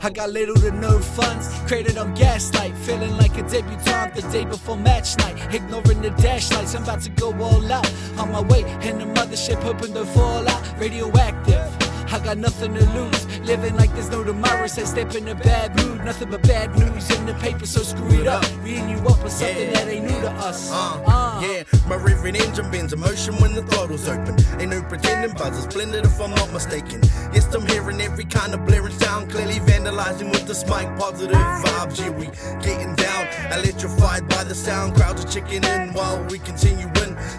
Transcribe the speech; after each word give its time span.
I 0.00 0.10
got 0.10 0.30
little 0.30 0.54
to 0.54 0.70
no 0.70 1.00
funds, 1.00 1.48
created 1.66 1.98
on 1.98 2.14
gaslight. 2.14 2.74
Feeling 2.78 3.16
like 3.16 3.36
a 3.36 3.42
debutante 3.42 4.14
the 4.14 4.22
day 4.30 4.44
before 4.44 4.76
match 4.76 5.18
night. 5.18 5.54
Ignoring 5.54 6.00
the 6.00 6.10
dash 6.10 6.50
lights, 6.52 6.74
I'm 6.74 6.84
about 6.84 7.02
to 7.02 7.10
go 7.10 7.32
all 7.42 7.72
out. 7.72 7.92
On 8.16 8.30
my 8.30 8.40
way 8.40 8.60
in 8.88 8.98
the 8.98 9.06
mothership, 9.06 9.60
hoping 9.62 9.92
to 9.94 10.04
fall 10.06 10.48
out. 10.48 10.78
Radioactive. 10.78 11.77
I 12.10 12.18
got 12.24 12.38
nothing 12.38 12.74
to 12.74 12.84
lose. 12.98 13.40
Living 13.40 13.76
like 13.76 13.92
there's 13.94 14.10
no 14.10 14.24
tomorrow. 14.24 14.66
Said 14.66 14.86
step 14.86 15.14
in 15.14 15.28
a 15.28 15.34
bad 15.34 15.76
mood. 15.76 16.04
Nothing 16.04 16.30
but 16.30 16.42
bad 16.42 16.76
news 16.78 17.10
in 17.10 17.26
the 17.26 17.34
paper, 17.34 17.66
so 17.66 17.82
screw 17.82 18.20
it 18.20 18.26
up. 18.26 18.44
Reading 18.62 18.88
you 18.88 18.98
up 18.98 19.22
with 19.22 19.32
something 19.32 19.56
Yeah. 19.68 19.72
that 19.72 19.88
ain't 19.88 20.04
new 20.10 20.20
to 20.22 20.30
us. 20.32 20.70
Uh, 20.70 21.00
Uh. 21.06 21.40
yeah, 21.42 21.62
my 21.88 21.96
rivet 21.96 22.36
engine 22.40 22.70
bends 22.70 22.92
emotion 22.92 23.36
when 23.36 23.54
the 23.54 23.62
throttle's 23.62 24.08
open. 24.08 24.36
Ain't 24.60 24.70
no 24.70 24.82
pretending, 24.82 25.32
buzzers 25.36 25.66
blended 25.66 26.04
if 26.04 26.20
I'm 26.20 26.34
not 26.34 26.52
mistaken. 26.52 27.00
Yes, 27.32 27.52
I'm 27.54 27.66
hearing 27.66 28.00
every 28.00 28.24
kind 28.24 28.54
of 28.54 28.64
blaring 28.66 28.98
sound, 28.98 29.30
clearly 29.30 29.60
vandalizing 29.60 30.30
with 30.30 30.46
this 30.46 30.64
mic. 30.66 30.88
Positive 30.98 31.36
vibes, 31.36 31.98
yeah, 32.00 32.10
we 32.10 32.26
getting 32.62 32.94
down, 32.96 33.26
electrified 33.52 34.28
by 34.28 34.44
the 34.44 34.54
sound. 34.54 34.94
Crowds 34.96 35.24
are 35.24 35.28
checking 35.28 35.64
in 35.64 35.92
while 35.92 36.22
we 36.30 36.38
continue 36.38 36.77
in, 36.77 36.77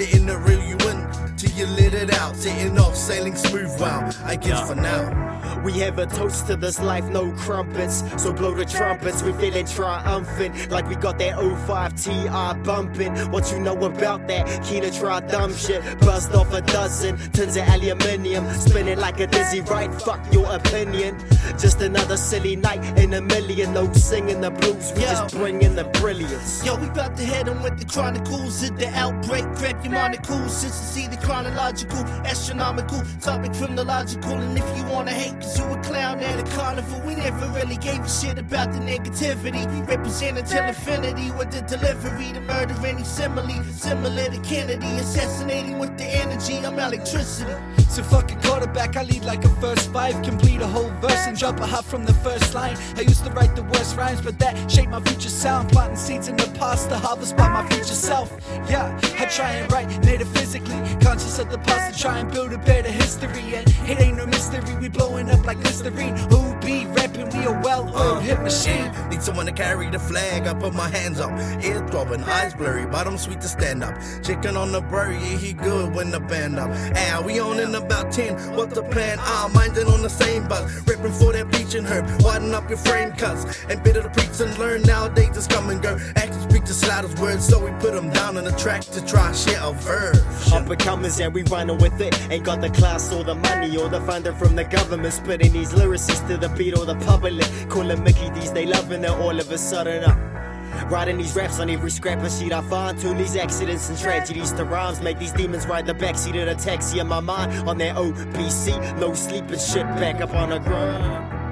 letting 0.00 0.28
it 0.30 0.38
reel 0.48 0.64
you 0.64 0.78
in 0.88 1.36
till 1.36 1.50
you 1.52 1.66
let 1.66 1.92
it 1.92 2.14
out. 2.14 2.34
Setting 2.34 2.78
off, 2.78 2.96
sailing 2.96 3.36
smooth. 3.36 3.78
Wow, 3.78 4.10
I 4.24 4.36
guess 4.36 4.66
for 4.66 4.74
now. 4.74 5.30
We 5.64 5.72
have 5.80 5.98
a 5.98 6.06
toast 6.06 6.46
to 6.46 6.56
this 6.56 6.80
life, 6.80 7.04
no 7.10 7.32
crumpets. 7.32 8.02
So 8.22 8.32
blow 8.32 8.54
the 8.54 8.64
trumpets, 8.64 9.22
we 9.22 9.32
feeling 9.32 9.66
triumphant. 9.66 10.70
Like 10.70 10.88
we 10.88 10.96
got 10.96 11.18
that 11.18 11.36
05 11.66 11.96
TR 12.02 12.64
bumping. 12.64 13.14
What 13.30 13.52
you 13.52 13.58
know 13.58 13.76
about 13.84 14.26
that? 14.28 14.64
Keen 14.64 14.82
to 14.82 14.90
try 14.90 15.20
dumb 15.20 15.54
shit. 15.54 15.82
Buzzed 16.00 16.34
off 16.34 16.52
a 16.54 16.62
dozen 16.62 17.18
tons 17.32 17.56
of 17.56 17.68
aluminium. 17.68 18.48
Spinning 18.54 18.98
like 18.98 19.20
a 19.20 19.26
dizzy 19.26 19.60
right, 19.60 19.92
fuck 20.02 20.20
your 20.32 20.50
opinion. 20.50 21.18
Just 21.58 21.80
another 21.82 22.16
silly 22.16 22.56
night 22.56 22.82
in 22.98 23.12
a 23.14 23.20
million. 23.20 23.74
No 23.74 23.92
singing 23.92 24.40
the 24.40 24.50
blues, 24.50 24.92
we 24.94 25.02
Yo. 25.02 25.08
just 25.08 25.36
bringing 25.36 25.74
the 25.74 25.84
brilliance. 26.00 26.64
Yo, 26.64 26.76
we 26.76 26.86
about 26.86 27.16
to 27.18 27.24
head 27.24 27.48
on 27.48 27.62
with 27.62 27.78
the 27.78 27.84
chronicles 27.84 28.62
of 28.62 28.78
the 28.78 28.88
outbreak. 28.88 29.44
Grab 29.56 29.84
your 29.84 29.89
monocles 29.90 30.56
since 30.56 30.78
to 30.78 30.86
see 30.86 31.06
the 31.06 31.16
chronological, 31.16 31.98
astronomical 32.24 33.02
topic 33.20 33.54
from 33.54 33.76
the 33.76 33.84
logical. 33.84 34.32
And 34.32 34.56
if 34.56 34.76
you 34.76 34.84
wanna 34.84 35.10
hate, 35.10 35.34
cause 35.40 35.58
you 35.58 35.64
a 35.64 35.82
clown 35.82 36.20
at 36.20 36.38
a 36.38 36.56
carnival, 36.56 37.00
we 37.00 37.14
never 37.14 37.46
really 37.48 37.76
gave 37.76 38.00
a 38.00 38.08
shit 38.08 38.38
about 38.38 38.72
the 38.72 38.78
negativity. 38.78 39.64
Represent 39.86 40.38
until 40.38 40.64
infinity 40.64 41.30
with 41.32 41.50
the 41.50 41.62
delivery, 41.62 42.32
to 42.32 42.40
murder, 42.40 42.74
any 42.86 43.04
simile. 43.04 43.62
Similar 43.64 44.30
to 44.30 44.38
Kennedy, 44.40 44.86
assassinating 44.98 45.78
with 45.78 45.96
the 45.98 46.04
energy. 46.04 46.58
I'm 46.64 46.78
electricity. 46.78 47.52
So 47.88 48.02
fuck 48.02 48.30
a 48.30 48.36
quarterback, 48.36 48.96
I 48.96 49.02
lead 49.02 49.24
like 49.24 49.44
a 49.44 49.48
first 49.60 49.92
five, 49.92 50.22
complete 50.22 50.60
a 50.62 50.66
whole 50.66 50.90
verse 51.00 51.19
and 51.30 51.38
drop 51.38 51.60
a 51.60 51.66
hop 51.66 51.84
from 51.84 52.04
the 52.04 52.12
first 52.14 52.54
line. 52.54 52.76
I 52.96 53.02
used 53.02 53.24
to 53.24 53.30
write 53.30 53.54
the 53.54 53.62
worst 53.62 53.96
rhymes, 53.96 54.20
but 54.20 54.36
that 54.40 54.70
shaped 54.70 54.90
my 54.90 55.00
future 55.00 55.28
sound. 55.28 55.70
Planting 55.70 55.96
seeds 55.96 56.26
in 56.26 56.36
the 56.36 56.50
past 56.58 56.88
to 56.90 56.96
harvest 56.98 57.36
by 57.36 57.48
my 57.48 57.66
future 57.68 57.94
self. 57.94 58.28
Yeah, 58.68 58.98
I 59.18 59.26
try 59.26 59.52
and 59.52 59.70
write 59.72 59.88
metaphysically, 60.04 60.80
conscious 61.00 61.38
of 61.38 61.48
the 61.50 61.58
past 61.58 61.94
to 61.94 62.02
try 62.02 62.18
and 62.18 62.30
build 62.32 62.52
a 62.52 62.58
better 62.58 62.90
history. 62.90 63.54
And 63.54 63.68
it 63.88 64.00
ain't 64.00 64.16
no 64.16 64.26
mystery, 64.26 64.74
we 64.80 64.88
blowing 64.88 65.30
up 65.30 65.46
like 65.46 65.58
Listerine. 65.58 66.16
Who 66.30 66.56
be 66.60 66.86
rapping? 66.86 67.30
We 67.30 67.44
a 67.44 67.52
well-oiled 67.62 68.22
hit 68.22 68.40
machine. 68.42 68.90
Need 69.08 69.22
someone 69.22 69.46
to 69.46 69.52
carry 69.52 69.88
the 69.88 70.00
flag. 70.00 70.48
I 70.48 70.54
put 70.54 70.74
my 70.74 70.88
hands 70.88 71.20
up, 71.20 71.30
ear 71.62 71.86
throbbing, 71.88 72.24
eyes 72.24 72.54
blurry, 72.54 72.86
but 72.86 73.06
I'm 73.06 73.18
sweet 73.18 73.40
to 73.42 73.48
stand 73.48 73.84
up. 73.84 73.94
Checking 74.24 74.56
on 74.56 74.72
the 74.72 74.80
bird, 74.80 75.12
yeah, 75.12 75.36
he 75.36 75.52
good 75.52 75.94
when 75.94 76.10
the 76.10 76.18
band 76.18 76.58
up. 76.58 76.70
Ah, 76.96 77.22
we 77.24 77.38
on 77.38 77.60
in 77.60 77.74
about 77.76 78.10
10. 78.10 78.56
What's 78.56 78.74
the 78.74 78.82
plan? 78.82 79.18
Ah, 79.20 79.48
minding 79.54 79.86
on 79.86 80.02
the 80.02 80.10
same 80.10 80.48
bus. 80.48 80.64
Ripping 80.88 81.12
for 81.20 81.32
that 81.32 81.50
bleach 81.50 81.74
and 81.74 81.86
herb, 81.86 82.06
widen 82.22 82.54
up 82.54 82.68
your 82.68 82.78
frame 82.78 83.12
cuts. 83.12 83.44
And 83.68 83.82
better 83.84 84.02
to 84.02 84.10
preach 84.10 84.40
and 84.40 84.56
learn 84.58 84.82
nowadays, 84.82 85.34
just 85.34 85.50
come 85.50 85.68
and 85.68 85.82
go. 85.82 85.98
Actions 86.16 86.44
speak 86.44 86.60
loud 86.88 87.04
as 87.04 87.20
words, 87.20 87.46
so 87.46 87.64
we 87.64 87.70
put 87.72 87.92
them 87.92 88.10
down 88.10 88.36
on 88.38 88.44
the 88.44 88.52
track 88.52 88.82
to 88.82 89.04
try 89.04 89.32
share 89.32 89.60
a 89.62 89.72
verse. 89.72 90.52
Up 90.52 90.68
and 90.68 90.80
comers 90.80 91.20
and 91.20 91.34
we 91.34 91.42
running 91.42 91.78
with 91.78 92.00
it. 92.00 92.12
Ain't 92.30 92.44
got 92.44 92.60
the 92.60 92.70
class 92.70 93.12
or 93.12 93.24
the 93.24 93.34
money 93.34 93.76
or 93.76 93.88
the 93.88 94.00
funding 94.00 94.34
from 94.34 94.56
the 94.56 94.64
government. 94.64 95.12
Spitting 95.12 95.52
these 95.52 95.72
lyricists 95.72 96.26
to 96.28 96.36
the 96.36 96.48
beat 96.50 96.76
or 96.76 96.84
the 96.84 96.96
public. 97.06 97.44
Calling 97.68 98.02
Mickey 98.02 98.30
D's, 98.30 98.52
they 98.52 98.66
loving 98.66 99.04
it 99.04 99.10
all 99.10 99.38
of 99.38 99.50
a 99.50 99.58
sudden. 99.58 100.04
Uh. 100.04 100.39
Writing 100.88 101.18
these 101.18 101.34
raps 101.34 101.58
on 101.58 101.70
every 101.70 101.90
scrap 101.90 102.22
of 102.22 102.32
sheet 102.32 102.52
I 102.52 102.62
find. 102.62 102.98
Tune 102.98 103.18
these 103.18 103.36
accidents 103.36 103.88
and 103.88 103.98
tragedies 103.98 104.52
to 104.52 104.64
rhymes. 104.64 105.00
Make 105.00 105.18
these 105.18 105.32
demons 105.32 105.66
ride 105.66 105.86
the 105.86 105.94
backseat 105.94 106.40
of 106.40 106.46
the 106.46 106.62
taxi 106.62 106.98
in 106.98 107.08
my 107.08 107.20
mind. 107.20 107.68
On 107.68 107.78
that 107.78 107.96
OBC, 107.96 108.98
no 108.98 109.14
sleep 109.14 109.48
and 109.48 109.60
shit 109.60 109.86
back 109.98 110.20
up 110.20 110.34
on 110.34 110.50
the 110.50 110.58
grind. 110.58 111.49